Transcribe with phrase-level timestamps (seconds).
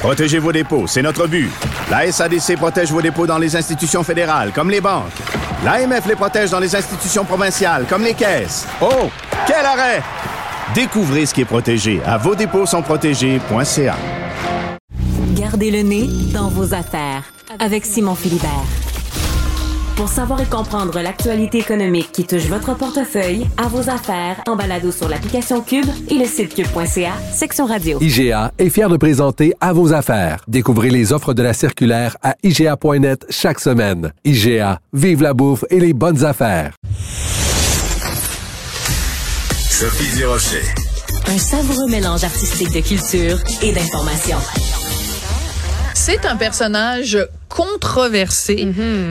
[0.00, 1.50] Protégez vos dépôts, c'est notre but.
[1.90, 5.12] La SADC protège vos dépôts dans les institutions fédérales, comme les banques.
[5.62, 8.66] L'AMF les protège dans les institutions provinciales, comme les caisses.
[8.80, 9.10] Oh,
[9.46, 10.02] quel arrêt!
[10.74, 13.96] Découvrez ce qui est protégé à vos dépôts sont protégés.ca.
[15.34, 17.24] Gardez le nez dans vos affaires
[17.58, 18.89] avec Simon Philibert.
[20.00, 24.90] Pour savoir et comprendre l'actualité économique qui touche votre portefeuille, à vos affaires, en balado
[24.90, 27.98] sur l'application Cube et le site cube.ca, section radio.
[28.00, 30.42] IGA est fier de présenter À vos affaires.
[30.48, 34.14] Découvrez les offres de la circulaire à IGA.net chaque semaine.
[34.24, 36.72] IGA, vive la bouffe et les bonnes affaires.
[39.68, 40.64] Sophie Durocher.
[41.26, 44.38] Un savoureux mélange artistique de culture et d'information.
[45.92, 47.18] C'est un personnage
[47.64, 48.54] controversé,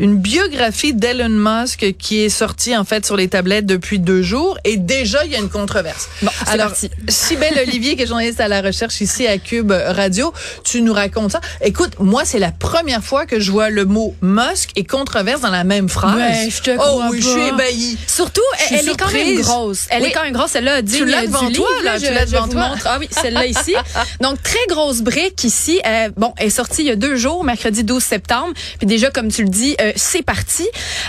[0.00, 4.58] une biographie d'Elon Musk qui est sortie en fait sur les tablettes depuis deux jours
[4.64, 6.08] et déjà il y a une controverse.
[6.22, 6.90] Bon, Alors, parti.
[7.08, 10.32] Sybelle Olivier, qui est journaliste à la recherche ici à Cube Radio,
[10.64, 11.40] tu nous racontes ça.
[11.62, 15.50] Écoute, moi c'est la première fois que je vois le mot Musk et controverse dans
[15.50, 16.16] la même phrase.
[16.16, 17.32] Ouais, je te oh crois oui, je pas.
[17.32, 17.98] suis ébahie.
[18.06, 19.86] Surtout, Je elle, elle est quand même grosse.
[19.90, 20.08] Elle Oui.
[20.08, 20.50] est quand même grosse.
[20.52, 22.68] Celle-là, digne l'as du devant livre, toi, là, je- tu l'as je devant toi.
[22.68, 22.86] montre.
[22.86, 23.74] Ah oui, celle-là ici.
[24.20, 25.80] Donc, très grosse brique ici.
[25.86, 28.35] Euh, bon, elle est sortie il y a deux jours, mercredi 12 septembre.
[28.78, 30.66] Puis déjà, comme tu le dis, euh, c'est parti.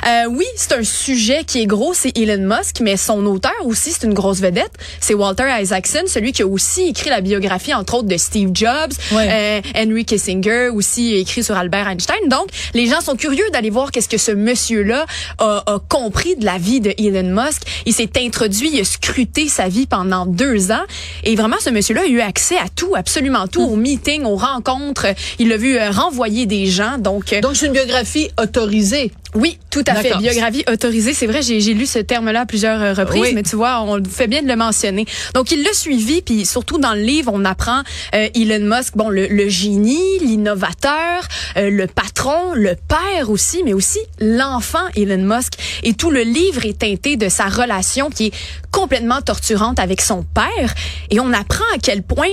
[0.08, 3.92] Euh, oui, c'est un sujet qui est gros, c'est Elon Musk, mais son auteur aussi,
[3.92, 4.72] c'est une grosse vedette.
[5.00, 8.92] C'est Walter Isaacson, celui qui a aussi écrit la biographie, entre autres, de Steve Jobs,
[9.12, 9.28] Ouais.
[9.32, 12.28] euh, Henry Kissinger, aussi écrit sur Albert Einstein.
[12.28, 15.06] Donc, les gens sont curieux d'aller voir qu'est-ce que ce monsieur-là
[15.40, 17.62] a, a compris de la vie de Elon Musk.
[17.86, 20.84] Il s'est introduit, il a scruté sa vie pendant deux ans.
[21.24, 25.08] Et vraiment, ce monsieur-là a eu accès à tout, absolument tout, aux meetings, aux rencontres.
[25.40, 26.98] Il a vu renvoyer des gens.
[27.08, 29.14] Donc, euh, Donc c'est une biographie autorisée.
[29.34, 30.18] oui, tout à fait.
[30.18, 31.14] Biographie autorisée.
[31.14, 33.32] C'est vrai, j'ai lu ce terme-là à plusieurs euh, reprises, Oui.
[33.34, 35.06] mais tu vois, on fait bien de le mentionner.
[35.34, 37.82] Donc, il l'a suivi, puis surtout dans le livre, on apprend
[38.14, 41.24] euh, Elon Musk, bon, le, le génie, l'innovateur,
[41.56, 45.54] euh, le patron, le père aussi, mais aussi l'enfant Elon Musk.
[45.84, 48.34] Et tout le livre est teinté de sa relation qui est
[48.72, 50.74] complètement torturante avec son père.
[51.10, 52.28] Et on apprend à quel point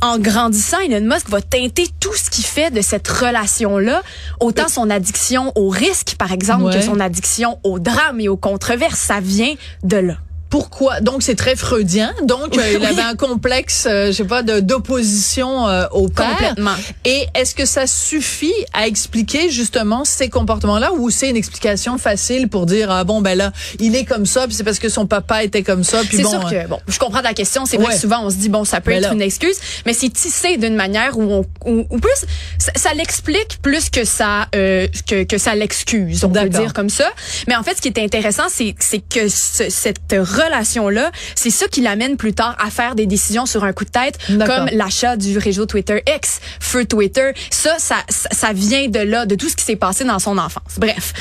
[0.00, 4.02] en grandissant, Elon Musk va teinter tout ce qu'il fait de cette relation-là,
[4.40, 6.74] autant son addiction au risque, par exemple, Ouais.
[6.76, 9.00] que son addiction au drame et aux controverses.
[9.00, 10.14] Ça vient de là.
[10.50, 11.00] Pourquoi?
[11.00, 12.12] Donc c'est très freudien.
[12.24, 16.30] Donc euh, il avait un complexe, euh, je sais pas, d'opposition euh, au père.
[16.30, 16.74] Complètement.
[17.04, 22.48] Et est-ce que ça suffit à expliquer justement ces comportements-là, ou c'est une explication facile
[22.48, 25.06] pour dire ah bon ben là il est comme ça, puis c'est parce que son
[25.06, 26.30] papa était comme ça, puis bon.
[26.30, 27.66] sûr euh, que, bon, je comprends ta question.
[27.66, 27.94] C'est vrai Ouais.
[27.94, 29.56] que souvent, on se dit, bon, ça peut Mais être là- une excuse,
[29.86, 32.26] mais c'est tissé d'une manière où on, où, où plus,
[32.58, 36.90] ça, ça l'explique plus que ça, euh, que, que ça l'excuse, on peut dire comme
[36.90, 37.06] ça.
[37.46, 40.00] Mais en fait, ce qui est intéressant, c'est, c'est que ce- cette
[40.40, 43.90] relation-là, c'est ça qui l'amène plus tard à faire des décisions sur un coup de
[43.90, 47.32] tête, comme l'achat du réseau Twitter X, feu Twitter.
[47.50, 50.78] Ça, ça, ça, vient de là, de tout ce qui s'est passé dans son enfance.
[50.78, 51.12] Bref.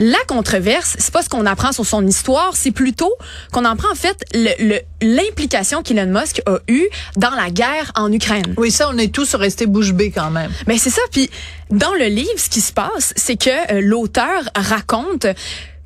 [0.00, 3.12] La controverse, c'est pas ce qu'on apprend sur son histoire, c'est plutôt
[3.50, 6.86] qu'on apprend en fait le- le- l'implication qu'Elon Musk a eue
[7.16, 8.54] dans la guerre en Ukraine.
[8.58, 10.52] Oui, ça on est tous restés bouche bée quand même.
[10.68, 11.02] Mais c'est ça.
[11.10, 11.28] Puis
[11.70, 15.26] dans le livre, ce qui se passe, c'est que euh, l'auteur raconte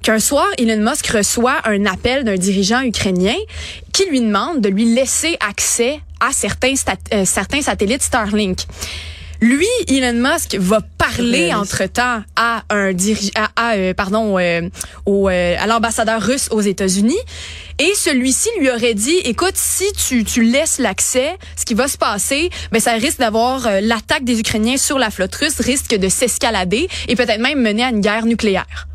[0.02, 3.36] qu'un soir, Elon Musk reçoit un appel d'un dirigeant ukrainien
[3.92, 6.74] qui lui demande de lui laisser accès à certains,
[7.14, 8.60] euh, certains satellites Starlink.
[9.41, 14.62] Lui, Elon Musk va parler entre-temps à un diri- à, à, euh, pardon euh,
[15.04, 17.18] au, euh, à l'ambassadeur russe aux États-Unis
[17.80, 21.98] et celui-ci lui aurait dit écoute si tu, tu laisses l'accès ce qui va se
[21.98, 26.86] passer ben ça risque d'avoir l'attaque des Ukrainiens sur la flotte russe risque de s'escalader
[27.09, 28.86] et peut-être même mener à une guerre nucléaire.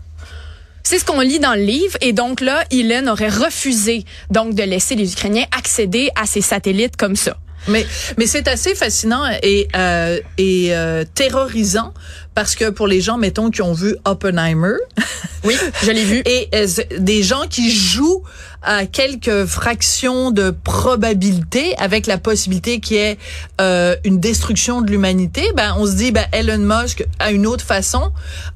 [0.89, 4.63] C'est ce qu'on lit dans le livre et donc là Elon aurait refusé donc de
[4.63, 7.35] laisser les Ukrainiens accéder à ces satellites comme ça.
[7.67, 7.85] Mais
[8.17, 11.93] mais c'est assez fascinant et euh, et euh, terrorisant
[12.33, 14.75] parce que pour les gens mettons qui ont vu Oppenheimer
[15.43, 16.21] Oui, je l'ai vu.
[16.25, 16.67] et euh,
[16.99, 18.23] des gens qui jouent
[18.61, 23.17] à quelques fractions de probabilité avec la possibilité qu'il y ait
[23.61, 27.63] euh, une destruction de l'humanité, ben on se dit ben Elon Musk à une autre
[27.65, 28.11] façon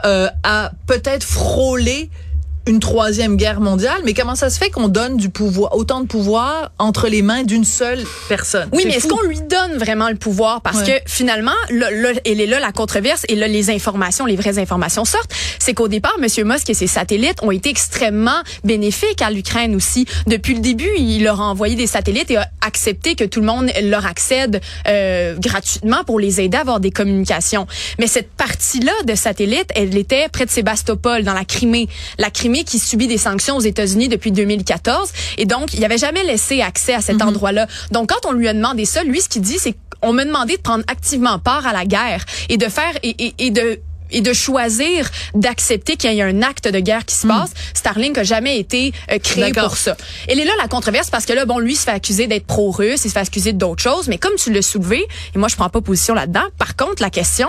[0.06, 2.10] euh, a peut-être frôlé
[2.68, 6.06] une troisième guerre mondiale, mais comment ça se fait qu'on donne du pouvoir, autant de
[6.06, 8.70] pouvoir entre les mains d'une seule personne?
[8.72, 10.62] Oui, mais est-ce qu'on lui donne vraiment le pouvoir?
[10.62, 14.36] Parce que finalement, là, là, elle est là la controverse et là, les informations, les
[14.36, 15.32] vraies informations sortent.
[15.60, 16.28] C'est qu'au départ, M.
[16.46, 20.06] Musk et ses satellites ont été extrêmement bénéfiques à l'Ukraine aussi.
[20.28, 23.48] Depuis le début, il leur a envoyé des satellites et a accepté que tout le
[23.48, 27.66] monde leur accède euh, gratuitement pour les aider à avoir des communications.
[27.98, 31.88] Mais cette partie-là de satellites, elle était près de Sébastopol, dans la Crimée.
[32.20, 35.10] La Crimée qui subit des sanctions aux États-Unis depuis 2014.
[35.38, 37.30] Et donc, il n'avait jamais laissé accès à cet mhm.
[37.30, 37.68] endroit-là.
[37.92, 40.58] Donc, quand on lui a demandé ça, lui, ce qu'il dit, c'est qu'on m'a demandé
[40.58, 43.80] de prendre activement part à la guerre et de faire et, et, de
[44.14, 47.34] et de choisir d'accepter qu'il y ait un acte de guerre qui se mhm.
[47.34, 47.52] passe.
[47.74, 49.96] Starlink a jamais été euh, créé pour ça.
[50.28, 53.06] Elle est là la controverse parce que là, bon, lui se fait accuser d'être pro-russe,
[53.06, 55.70] il se fait accuser d'autres choses, mais comme tu l'as soulevé, et moi je prends
[55.70, 56.44] pas position là-dedans.
[56.58, 57.48] Par contre, la question,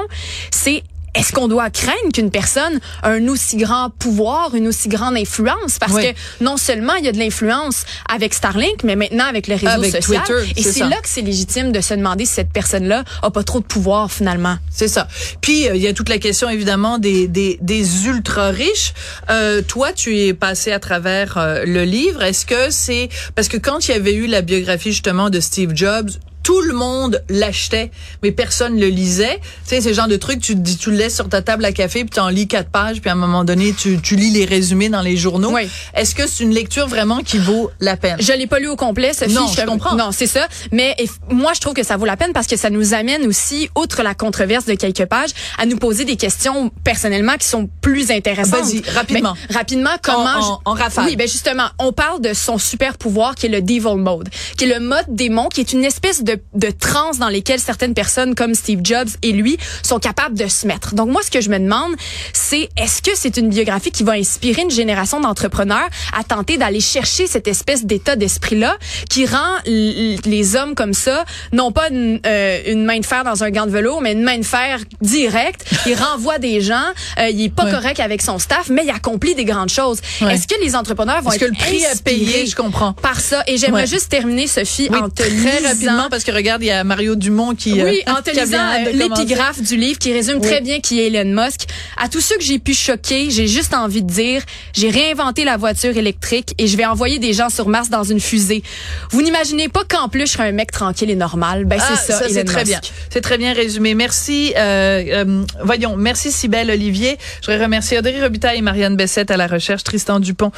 [0.53, 5.17] c'est est-ce qu'on doit craindre qu'une personne a un aussi grand pouvoir, une aussi grande
[5.17, 5.79] influence?
[5.79, 9.57] Parce que non seulement il y a de l'influence avec Starlink, mais maintenant avec les
[9.57, 10.39] réseaux sociaux.
[10.57, 13.61] Et c'est là que c'est légitime de se demander si cette personne-là a pas trop
[13.61, 14.57] de pouvoir finalement.
[14.71, 15.07] C'est ça.
[15.41, 18.95] Puis euh, il y a toute la question évidemment des, des, des ultra riches.
[19.31, 22.23] Euh, toi, tu es passé à travers euh, le livre.
[22.23, 25.73] Est-ce que c'est parce que quand il y avait eu la biographie justement de Steve
[25.75, 26.11] Jobs,
[26.43, 27.91] tout le monde l'achetait,
[28.23, 29.41] mais personne le lisait.
[29.67, 31.73] Tu sais, ce genre de truc, tu dis, tu le laisses sur ta table à
[31.73, 34.31] café, puis tu en lis quatre pages, puis à un moment donné, tu, tu lis
[34.31, 35.53] les résumés dans les journaux.
[35.53, 35.69] Oui.
[35.95, 38.17] Est-ce que c'est une lecture vraiment qui vaut la peine?
[38.21, 39.33] Je l'ai pas lu au complet, Sophie.
[39.33, 39.97] Non, je, comprends.
[39.97, 40.47] Non, c'est ça.
[40.73, 40.97] Mais
[41.31, 44.03] moi, je trouve que ça vaut la peine parce que ça nous amène aussi, outre
[44.03, 48.65] la controverse de quelques pages, à nous poser des questions personnellement qui sont plus intéressantes.
[48.65, 49.35] Vas-y, rapidement.
[49.51, 50.61] rapidement, comment...
[50.65, 51.07] En, en, rafale.
[51.07, 54.65] Oui, ben justement, on parle de son super pouvoir qui est le Devil Mode, qui
[54.65, 58.35] est le mode démon, qui est une espèce de de, trans dans lesquelles certaines personnes
[58.35, 60.95] comme Steve Jobs et lui sont capables de se mettre.
[60.95, 61.95] Donc moi, ce que je me demande,
[62.33, 66.81] c'est est-ce que c'est une biographie qui va inspirer une génération d'entrepreneurs à tenter d'aller
[66.81, 68.77] chercher cette espèce d'état d'esprit-là
[69.09, 73.45] qui rend les hommes comme ça, non pas une, euh, une, main de fer dans
[73.45, 75.65] un gant de velours, mais une main de fer directe.
[75.87, 76.75] Il renvoie des gens,
[77.19, 80.01] euh, il est pas correct avec son staff, mais il accomplit des grandes choses.
[80.21, 82.93] Est-ce que les entrepreneurs vont être que le prix à payer, je comprends.
[82.93, 83.43] Par ça?
[83.47, 86.85] Et j'aimerais juste terminer, Sophie, en te très rapidement parce que regarde, il y a
[86.85, 90.61] Mario Dumont qui Oui, euh, en te lisant euh, l'épigraphe du livre qui résume très
[90.61, 91.69] bien qui est Elon Musk.
[91.97, 94.43] À tous ceux que j'ai pu choquer, j'ai juste envie de dire,
[94.73, 98.21] j'ai réinventé la voiture électrique et je vais envoyer des gens sur Mars dans une
[98.21, 98.63] fusée.
[99.11, 101.65] Vous n'imaginez pas qu'en plus je serai un mec tranquille et normal.
[101.65, 102.81] Ben c'est ah, ça, c'est très bien.
[103.11, 103.95] C'est très bien résumé.
[103.95, 107.19] Merci euh, euh, voyons, merci Sibelle Olivier.
[107.41, 110.53] Je voudrais remercier Audrey Robitaille et Marianne Bessette à la recherche, Tristan Dupont,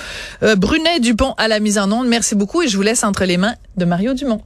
[0.56, 2.08] Brunet Dupont à la mise en onde.
[2.08, 4.40] Merci beaucoup et je vous laisse entre les mains de Mario Dumont.